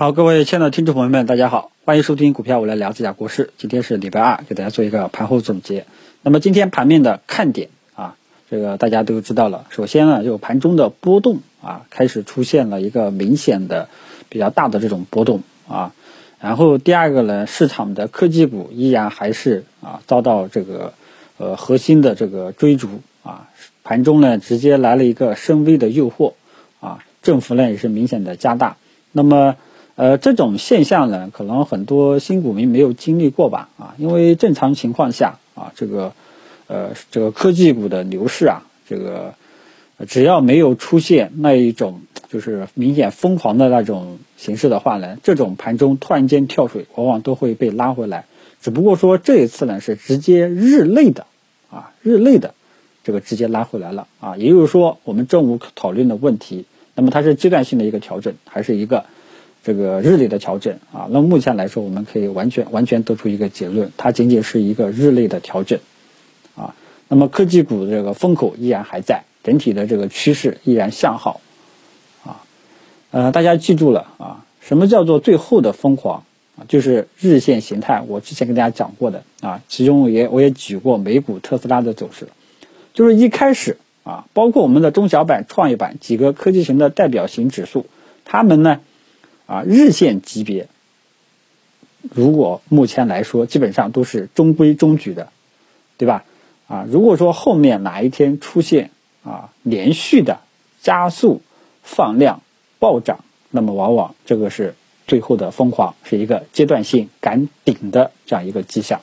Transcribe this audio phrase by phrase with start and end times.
[0.00, 3.50] 好，各位亲爱的听众朋友们，大家好，欢迎收听股票我来聊这家国事。
[3.58, 5.84] 今天是礼拜二，给大家做一个盘后总结。
[6.22, 8.16] 那么今天盘面的看点啊，
[8.50, 9.66] 这个大家都知道了。
[9.68, 13.90] 首先呢，就盘中的波动啊，开始出现了一个明显的
[14.30, 15.92] 比较大的这种波动啊。
[16.40, 20.94] 然后第二个呢，市场的科技股依然还是啊遭到这个
[21.36, 22.88] 呃核心的这个追逐
[23.22, 23.50] 啊，
[23.84, 26.32] 盘中呢直接来了一个深 V 的诱惑
[26.80, 28.78] 啊，振幅呢也是明显的加大。
[29.12, 29.56] 那么
[30.00, 33.68] 呃，这种现象呢，可能很多新股民没有经历过吧？
[33.78, 36.14] 啊，因为正常情况下啊，这个，
[36.68, 39.34] 呃，这个科技股的牛市啊，这个
[40.08, 42.00] 只要没有出现那一种
[42.30, 48.24] 就是明显疯狂的那种形式的话呢，这种盘中突然间跳水，往往都会被拉回来。
[48.62, 51.26] 只不过说这一次呢，是直接日内的
[51.70, 52.54] 啊，日内的
[53.04, 54.38] 这个直接拉回来了啊。
[54.38, 59.04] 也就是说，我们中午讨论的问题，那么它是阶段性的一个调整，还是一个？
[59.62, 65.78] 这个日内的调整啊，那目前来说，我们可以完全完全得出一个结论，它仅仅是一个日内的调整，
[66.56, 66.74] 啊，
[67.08, 71.42] 那么科技股的这个风口依然还在，整体的这个趋势依然向好，
[72.24, 72.40] 啊，
[73.10, 76.24] 呃，大家记住了啊，什么叫做最后的疯狂
[76.56, 76.64] 啊？
[76.66, 82.28] 就是日线形态，我之前跟大家讲过的啊，其中也我也举过美股特斯拉的走势，
[82.94, 87.84] 就是一开始啊，包括我们的中小板、创业板几个科技型的代表型指数，
[88.24, 88.80] 它们呢。
[89.50, 90.68] 啊，日线级别，
[92.14, 95.32] 如果目前来说，基本上都是中规中矩的，
[95.98, 96.24] 对吧？
[96.68, 98.92] 啊，如果说后面哪一天出现
[99.24, 100.38] 啊连续的
[100.80, 101.42] 加速
[101.82, 102.42] 放量
[102.78, 104.76] 暴涨，那么往往这个是
[105.08, 109.00] 最后的疯狂，是一个阶段性赶顶的这样一个迹象。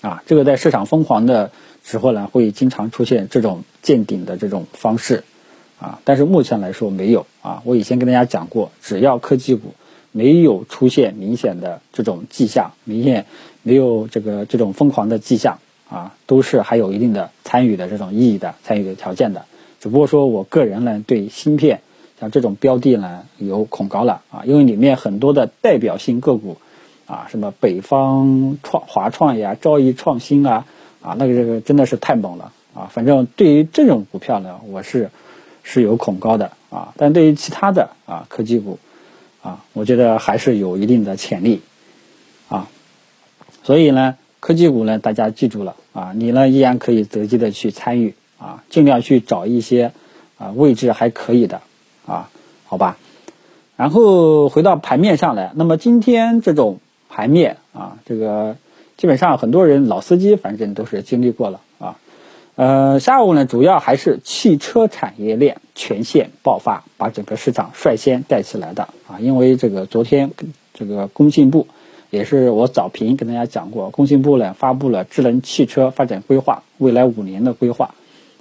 [0.00, 1.50] 啊，这个在市场疯狂的
[1.84, 5.22] 时候呢，会经常出现这种见顶的这种方式。
[5.80, 7.62] 啊，但是目前来说没有啊。
[7.64, 9.74] 我以前跟大家讲过，只要科技股
[10.10, 13.26] 没有出现明显的这种迹象，明显
[13.62, 19.44] 没有这个这种疯狂的迹象啊，都是还有一定的参与的这种意义的参与的条件的。
[19.78, 21.80] 只不过说我个人呢，对芯片
[22.18, 26.56] 像这种标的呢有恐高了啊，因为里面很多的代表性个股
[27.06, 30.66] 啊，什么北方创华创呀、兆易创新啊
[31.02, 32.90] 啊，那个这个真的是太猛了啊。
[32.90, 35.10] 反正对于这种股票呢，我是。
[35.70, 38.78] 是有恐高的啊，但对于其他的啊科技股
[39.42, 41.60] 啊，我觉得还是有一定的潜力
[42.48, 42.66] 啊。
[43.62, 49.92] 所以呢，科技股呢，大家记住了啊，你呢依然可以择机的去参与啊，尽量去找一些
[50.38, 51.60] 啊位置还可以的
[52.06, 52.30] 啊，
[52.64, 52.96] 好吧。
[53.76, 56.80] 然后回到盘面上来，那么今天这种
[57.10, 58.56] 盘面啊，这个
[58.96, 61.60] 基本上很多人老司机反正都是经历过了。
[62.58, 69.20] 呃，下午呢，主要还是汽车产业链全线爆发，把整个市场率先带起来的啊。
[69.20, 70.32] 因为这个昨天
[70.74, 71.68] 这个工信部，
[72.10, 77.94] 也是我早评跟大家讲过，工信部呢发布了智能汽车发展规划，未来五年的规划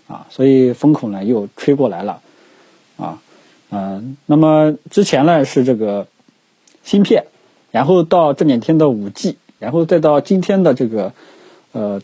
[0.07, 2.19] 啊，所以风口呢又吹过来了
[2.97, 3.22] 啊。
[3.69, 6.07] 嗯，那么之前呢是这个
[6.81, 7.25] 芯片，
[7.69, 11.13] 然后到这两天的五 G，然后再到今天的这个
[11.72, 12.01] 呃。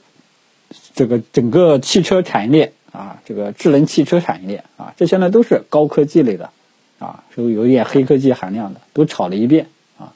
[0.94, 6.52] 这个整个汽车产业链啊，这个智能汽车产业链啊，这些呢都是高科技类的，
[7.00, 9.66] 啊，是有一点黑科技含量的，都炒了一遍
[9.98, 10.14] 啊，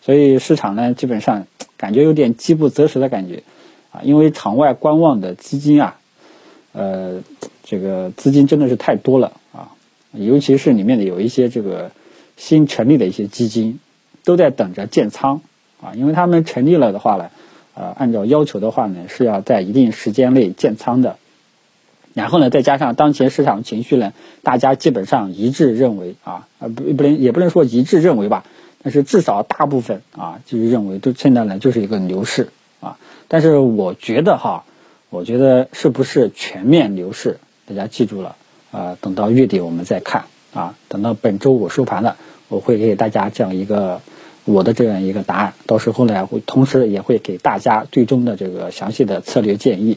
[0.00, 1.44] 所以市场呢基本上
[1.76, 3.42] 感觉有点饥不择食的感觉
[3.90, 5.98] 啊，因为场外观望的资金啊，
[6.72, 7.20] 呃，
[7.64, 9.68] 这个资金真的是太多了啊，
[10.12, 11.90] 尤其是里面的有一些这个
[12.36, 13.80] 新成立的一些基金，
[14.22, 15.40] 都在等着建仓
[15.82, 17.28] 啊，因为他们成立了的话呢。
[17.80, 21.16] 呃，按照要求的话呢，是要在一定时间内建仓的。
[22.12, 28.44] 然后呢，再加上当前市场情绪呢，大家基本上一致认为啊，呃不不能也不能说一致认为吧，
[28.82, 32.98] 但是至少大部分啊，就是认为都现在呢就是一个牛市啊。
[33.28, 34.64] 但是我觉得哈，
[35.08, 38.36] 我觉得是不是全面牛市，大家记住了
[38.72, 42.18] 啊，等到月底我们再看啊，等到本周五收盘了，
[42.48, 44.02] 我会给大家这样一个。
[44.50, 49.96] 我的这样一个答案，到时候呢会同时也会给大家最终的这个详细的策略建议。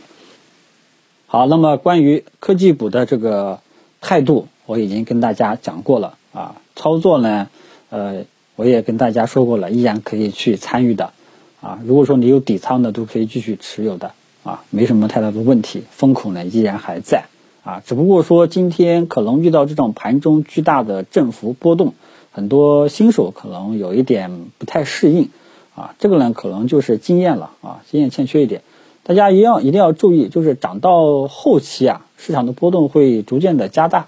[1.26, 3.60] 好，那么关于科技股的这个
[4.02, 6.56] 态度，我已经跟大家讲过了啊。
[6.76, 7.50] 操作呢，
[7.90, 11.12] 呃，我也跟大家说过了，依然可以去参与的
[11.60, 11.80] 啊。
[11.86, 14.12] 如果说你有底仓的，都可以继续持有的
[14.44, 15.84] 啊，没什么太大的问题。
[15.90, 17.26] 风口呢依然还在
[17.64, 21.94] 啊，只不过说今天可能遇到这种盘中巨大的振幅波动。
[22.34, 25.30] 很多新手可能有一点不太适应，
[25.76, 28.62] 啊，这个呢可能就是经验了啊，经验欠缺一点。
[29.04, 34.08] 大家一样一定要注意，就是涨到后期啊，市场的波动会逐渐的加大，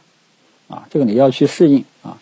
[0.68, 2.18] 啊，这个你要去适应啊。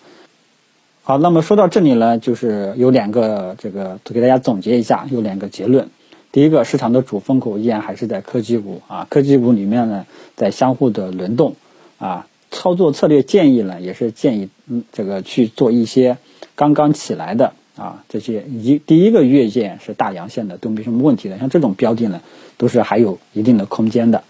[1.04, 5.90] 好，那么说到这里呢，就是有两个这个给大家总结一下，有两个结论。
[6.32, 11.56] 第一个，市场的主风口依然还是在科技股啊，科技股里面呢在相互的轮动
[12.00, 16.18] 啊，操作策略建议呢也是建议嗯这个去做一些
[16.56, 22.22] 刚刚起来的啊这些一第一个月线是大阳线的都没什么问题的，像这种标的呢
[22.58, 24.24] 都是还有一定的空间的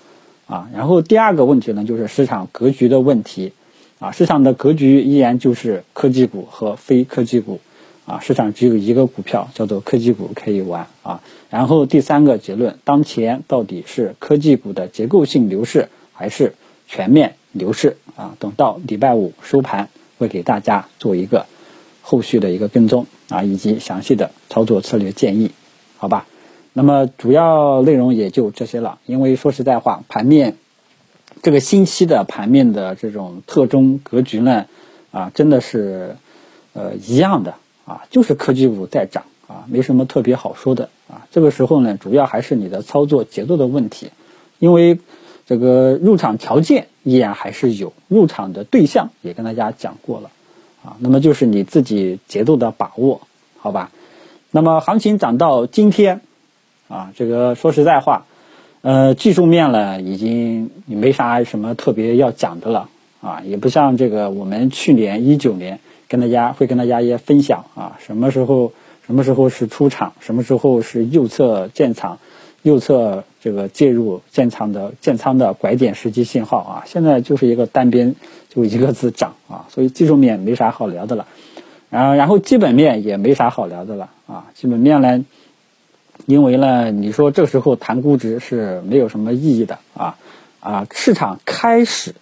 [0.47, 0.69] 啊。
[0.73, 3.53] 然后第二个问题呢就是市场格局的问题。
[3.99, 7.61] 啊，市场的格局依然就是科技股和非科技股，
[8.05, 11.21] 啊，市场只有一个股票叫做科技股可以玩啊。
[11.49, 16.55] 然后第三个结论，当前到底是科技股的结构性牛市还是
[16.85, 18.35] 全面牛市啊？
[18.39, 21.45] 等到礼拜五收盘，会给大家做一个
[22.01, 25.51] 后续的一个跟踪啊，以及详细的操作策略建议，
[25.97, 26.27] 好吧？
[26.73, 30.57] 那么主要内容也就这些了，因为说实在话，盘面。
[31.41, 34.67] 这个星期的盘面的这种特征格局呢，
[35.11, 36.15] 啊，真的是
[36.73, 37.55] 呃一样的
[37.85, 41.27] 啊，就是科技股在涨啊，没什么特别好说的啊。
[41.31, 44.11] 这个时候呢，主要还是你的操作节奏的问题，
[44.59, 44.99] 因为
[45.45, 50.29] 这个入场条件依然还是有，入场的对象也跟大家讲过了
[50.83, 50.95] 啊。
[50.99, 53.21] 那么就是你自己节奏的把握，
[53.57, 53.91] 好吧？
[54.51, 56.21] 那么行情涨到今天
[56.87, 58.25] 啊，这个说实在话。
[58.81, 62.89] 呃，技术面呢，已经没啥什么特别要讲的了
[63.21, 65.79] 啊，也不像这个我们去年一九年
[66.09, 68.73] 跟大家会跟大家也分享啊，什么时候
[69.07, 72.19] 什么时候是出场，什么时候是右侧建仓，
[72.63, 78.15] 右侧这个介入建仓的建仓的拐点时机信号啊，现在就是一个单边
[78.49, 81.27] 就一个字涨啊，所以技术面没啥好聊的了，
[81.91, 85.23] 然后然后基本面也没啥好聊的了啊，基本面呢。
[86.27, 90.15] 因为呢，你说这时候谈估值是没有什么意义的啊
[90.61, 90.87] 啊！
[90.91, 92.13] 市场开始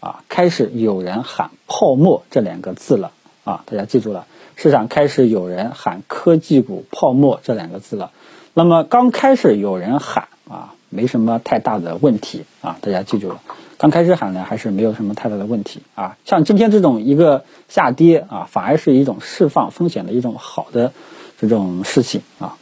[0.00, 3.10] 啊开始有人喊泡沫这两个字了
[3.44, 8.12] 啊，大家记住了，市场开始有人喊科技股泡沫这两个字了。
[8.54, 13.40] 那么刚开始有人喊啊，没什么太大的问题啊，大家记住了，
[13.78, 16.18] 刚开始喊呢还是没有什么太大的问题啊。
[16.26, 20.92] 像今天这种一个下跌啊，反而是一种释放风险的一种好的
[21.40, 22.56] 这种事情啊。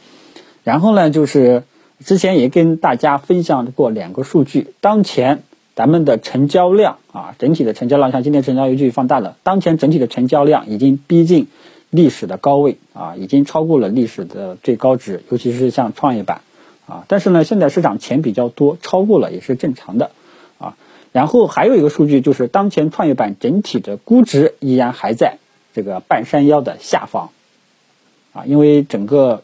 [0.63, 1.63] 然后呢，就是
[2.05, 5.43] 之前也跟大家分享过两个数据，当前
[5.75, 11.47] 咱们的成交量啊，整体的成交量，像今天成交又继续放大了，当前整体的成交量已经逼近
[11.91, 16.41] 历史的高位啊，已经超过了历史的最高值，尤其是像创业板
[16.87, 20.09] 啊，但是呢，现在市场钱比较多，超过了也是正常的
[20.57, 20.75] 啊。
[21.11, 25.37] 然后还有一个数据就是，当前创业板整体的估值依然还在
[25.75, 27.29] 这个半山腰的下方
[28.33, 29.43] 啊，因为整个。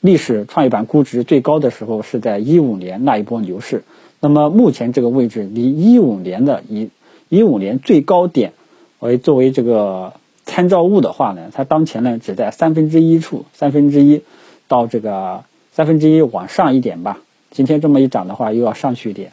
[0.00, 3.82] 历史创业板估值最高的时候是在一五年那一波牛市，
[4.20, 6.90] 那么目前这个位置离一五年的一
[7.28, 8.52] 一五年最高点
[9.00, 10.12] 为作为这个
[10.46, 14.22] 参照物的话呢，它当前呢只在三分之一处，三分之一
[14.68, 17.18] 到这个三分之一往上一点吧。
[17.50, 19.32] 今天这么一涨的话，又要上去一点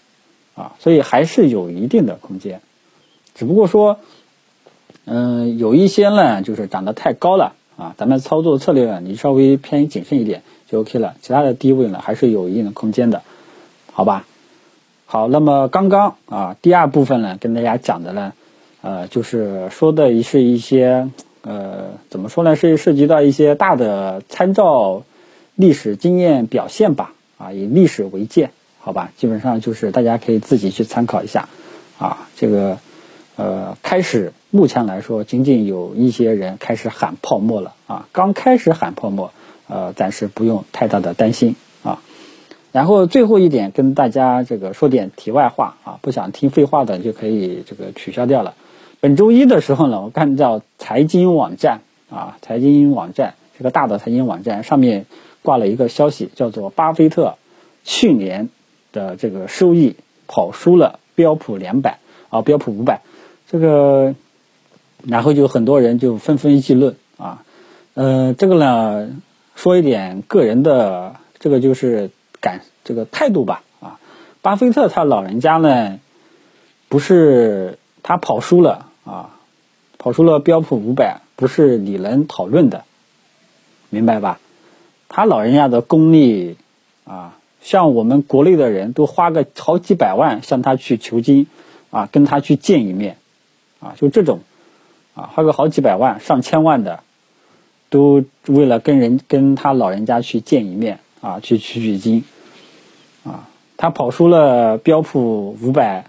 [0.56, 2.60] 啊，所以还是有一定的空间，
[3.36, 4.00] 只不过说，
[5.06, 10.42] 嗯，有一些呢就是涨得太高了啊，咱们操作策略呢，你稍微偏谨慎一点。
[10.66, 13.22] 就 OK 了，其他的低位呢还是有一定的空间的，
[13.92, 14.26] 好吧？
[15.06, 18.34] 好，那么刚刚啊，第二部分呢，跟大家讲的呢，
[18.84, 21.10] 呃，就是说的是一些
[21.42, 22.56] 呃，怎么说呢？
[22.56, 25.02] 是涉及到一些大的参照
[25.56, 29.12] 历史经验表现吧，啊，以历史为鉴，好吧？
[29.18, 31.50] 基本上就是大家可以自己去参考一下，
[31.98, 32.78] 啊，这个
[33.38, 39.32] 呃，开始目前来说，仅仅有一些人开始喊泡沫了啊，刚开始喊泡沫。
[39.66, 42.02] 呃，暂时不用太大的担心啊。
[42.74, 48.56] 然后最后一点，跟大家这个说点题外话啊，不想听废话的就可以这个取消掉了。
[49.04, 55.06] 本周一的时候呢，我看到财经网站啊，财经网站这个大的财经网站上面
[55.42, 57.36] 挂了一个消息，叫做巴菲特
[57.84, 58.48] 去年
[58.94, 63.02] 的这个收益跑输了标普两百啊，标普五百。
[63.46, 64.16] 这个，
[65.06, 67.44] 然后就很多人就纷纷议论啊，
[67.96, 69.10] 呃，这个呢。
[69.56, 74.00] 说一点个人的这个就是感这个态度吧啊，
[74.42, 76.00] 巴菲特他老人家呢，
[76.90, 79.38] 不是他跑输了啊，
[79.98, 82.86] 跑输了标普五百，不是你能讨论的，
[83.90, 84.40] 明白吧？
[85.10, 86.58] 他老人家的功力
[87.06, 91.48] 啊，像我们国内的人都花个好几百万向他去求经
[91.92, 93.18] 啊，跟他去见一面
[93.80, 94.40] 啊，就这种
[95.16, 97.02] 啊，花个好几百万上千万的。
[97.90, 102.24] 都为了跟人跟他老人家去见一面啊，去取取经
[103.24, 106.06] 啊，他跑输了标普五百，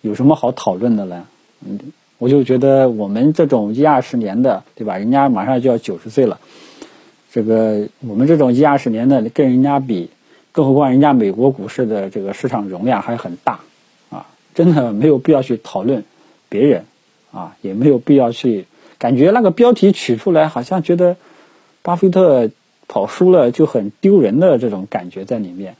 [0.00, 1.28] 有什么好讨论的呢？
[1.64, 1.78] 嗯，
[2.18, 4.98] 我就觉得我们这种一二十年的，对吧？
[4.98, 6.40] 人家马上就要九十岁了，
[7.30, 10.10] 这个我们这种一二十年的跟人家比，
[10.50, 13.60] 更何况人家美国股市的这个市场容量还很大，
[14.10, 16.02] 啊，真的没有必要去讨论
[16.48, 16.84] 别人，
[17.30, 18.66] 啊，也没有必要去
[18.98, 21.16] 感觉那个标题取出来，好像觉得
[21.82, 22.50] 巴菲特
[22.88, 25.76] 跑输了就很丢人的这种感觉在里面，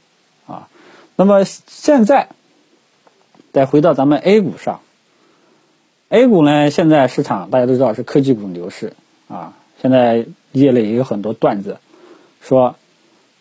[0.47, 0.69] 啊，
[1.17, 2.29] 那么现在
[3.53, 4.79] 再回到咱们 A 股上。
[6.11, 8.95] A 股呢，现在市场大家都知道是科技股牛市
[9.29, 9.53] 啊。
[9.83, 11.77] 现在业内也有很多段子，
[12.41, 12.77] 说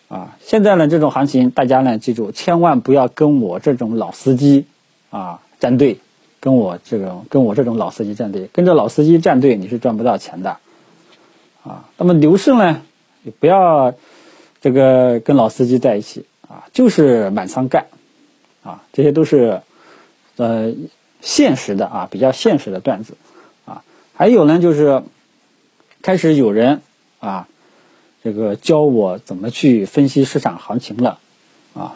[0.10, 4.66] 啊，现在呢这种行情，大家呢记住，千万不要跟我这种老司机
[5.12, 6.00] 啊站队，
[6.42, 10.58] 跟我这种跟我这种老司机站队，跟着老司机站队你是赚不到钱的
[11.64, 11.86] 啊。
[11.98, 12.82] 那么牛市呢，
[13.24, 13.94] 也不要
[14.60, 17.86] 这个跟老司机在一起啊，就是满仓干
[18.62, 19.62] 啊，这些都是
[20.36, 20.74] 呃。
[21.22, 23.16] 现实的啊，比较现实的段子，
[23.66, 23.84] 啊，
[24.14, 25.04] 还有呢，就是
[26.02, 26.82] 开始有人
[27.20, 27.48] 啊，
[28.24, 31.20] 这个教我怎么去分析市场行情了，
[31.74, 31.96] 啊，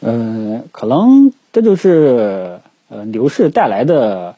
[0.00, 4.36] 嗯，可能这就是呃牛市带来的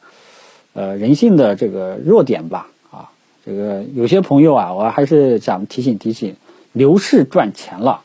[0.72, 3.10] 呃人性的这个弱点吧，啊，
[3.44, 6.36] 这个有些朋友啊，我还是想提醒提醒，
[6.72, 8.02] 牛市赚钱了，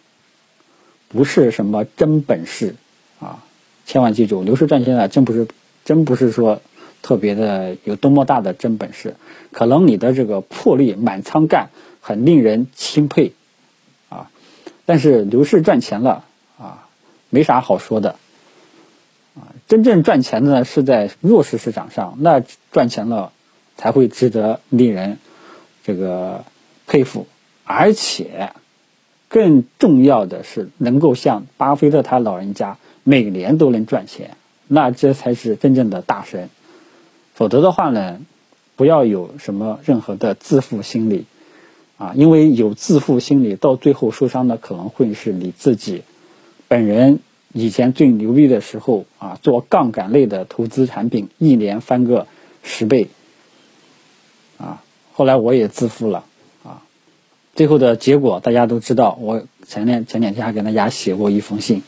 [1.07, 2.75] 不是什么真本事。
[3.19, 3.41] 啊，
[3.85, 5.47] 千万记住，牛市赚钱了，真不是。
[5.85, 6.61] 真不是说
[7.01, 9.15] 特别的有多么大的真本事，
[9.51, 13.33] 可能你的这个魄力满仓干很令人钦佩，
[14.09, 14.31] 啊，
[14.85, 16.25] 但是牛市赚钱了
[16.57, 16.87] 啊，
[17.29, 18.15] 没啥好说的，
[19.35, 23.33] 啊，真正赚钱的呢是在弱势市场上，那赚钱了
[23.75, 25.17] 才会值得令人
[25.83, 26.45] 这个
[26.87, 27.27] 佩服，
[27.65, 28.51] 而且
[29.27, 34.37] 更重要的是能够像巴菲特他老人家每年都能赚钱。
[34.67, 36.49] 那这才是真正的大神，
[37.33, 38.19] 否则的话呢，
[38.75, 41.25] 不要有什么任何的自负心理，
[41.97, 46.03] 啊，因为有自负心理，到最后受伤的可能会是你自己。
[46.67, 47.19] 本人
[47.51, 52.25] 以前最牛逼的时候啊，做杠杆类的投资产品，一年翻个
[52.63, 53.09] 十倍，
[54.57, 56.25] 啊，后来我也自负了，
[56.63, 56.81] 啊，
[57.53, 61.83] 最后的结果大家都知道，我前两前两天还给大家写过一封信。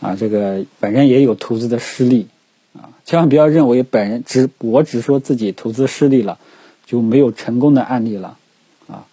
[0.00, 2.28] 啊，这个本人也有投资的失利，
[2.72, 6.38] 啊，千万不要认为本人只我只说自己投资失利了，
[6.86, 8.38] 就没有成功的案例了，
[8.86, 9.06] 啊，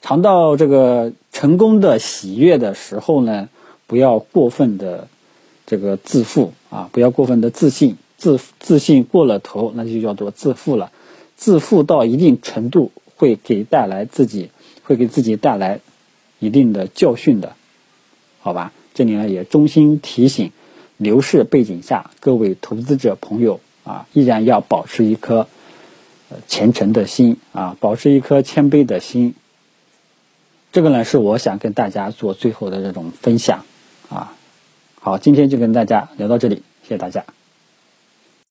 [0.00, 3.48] 尝到这个成功的喜悦的时候呢，
[3.86, 5.06] 不要过分的
[5.66, 10.90] 这个自负啊，不要过分的自信，自自信过了头，那就叫做自负了，
[11.36, 14.50] 自负到一定程度会给带来自己
[14.82, 15.78] 会给自己带来
[16.40, 17.54] 一定的教训的，
[18.40, 18.72] 好吧？
[18.94, 20.52] 这里呢也衷心提醒，
[20.96, 25.48] 牛市背景下各位投资者朋友啊，依然要保持一颗
[26.46, 29.34] 虔诚的心啊，保持一颗谦卑的心。
[30.72, 33.64] 这个呢是我想跟大家做最后的这种分享
[34.08, 34.34] 啊。
[35.00, 37.24] 好，今天就跟大家聊到这里，谢谢大家。